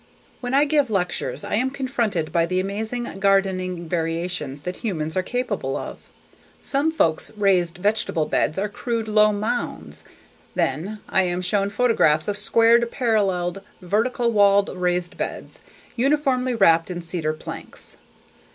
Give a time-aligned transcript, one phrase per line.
[0.39, 5.21] When I give lectures, I am confronted by the amazing gardening variations that humans are
[5.21, 5.99] capable of.
[6.59, 10.03] Some folks' raised vegetable beds are crude low mounds.
[10.55, 15.61] Then, I am shown photographs of squared, paralleled vertical walled raised beds,
[15.95, 17.97] uniformly wrapped in cedar planks.